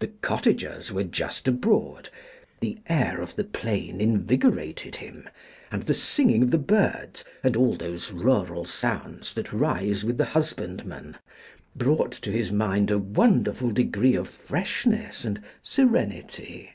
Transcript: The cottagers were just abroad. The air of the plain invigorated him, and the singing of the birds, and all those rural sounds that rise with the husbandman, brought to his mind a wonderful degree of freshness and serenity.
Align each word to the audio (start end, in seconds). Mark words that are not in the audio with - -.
The 0.00 0.08
cottagers 0.08 0.90
were 0.90 1.04
just 1.04 1.46
abroad. 1.46 2.08
The 2.58 2.78
air 2.88 3.20
of 3.20 3.36
the 3.36 3.44
plain 3.44 4.00
invigorated 4.00 4.96
him, 4.96 5.28
and 5.70 5.84
the 5.84 5.94
singing 5.94 6.42
of 6.42 6.50
the 6.50 6.58
birds, 6.58 7.24
and 7.44 7.54
all 7.54 7.74
those 7.76 8.10
rural 8.10 8.64
sounds 8.64 9.32
that 9.34 9.52
rise 9.52 10.04
with 10.04 10.18
the 10.18 10.24
husbandman, 10.24 11.18
brought 11.76 12.10
to 12.10 12.32
his 12.32 12.50
mind 12.50 12.90
a 12.90 12.98
wonderful 12.98 13.70
degree 13.70 14.16
of 14.16 14.26
freshness 14.26 15.24
and 15.24 15.40
serenity. 15.62 16.70